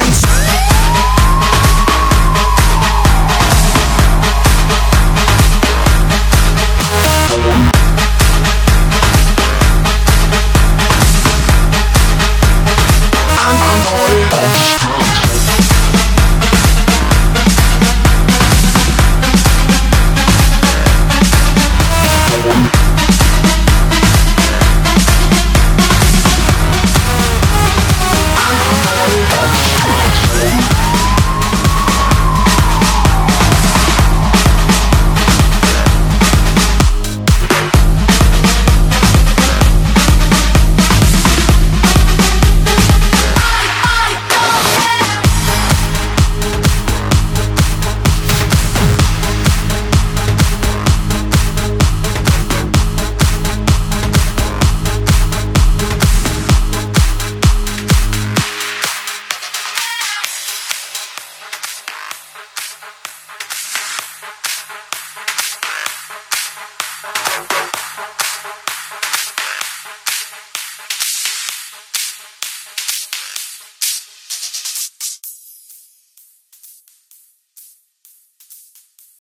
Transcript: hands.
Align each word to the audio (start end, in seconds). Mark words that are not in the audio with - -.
hands. 0.00 0.67